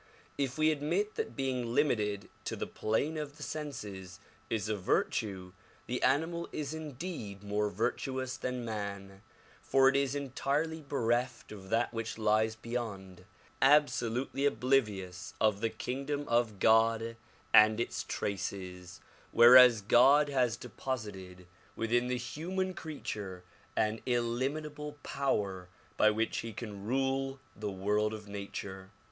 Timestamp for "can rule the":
26.53-27.69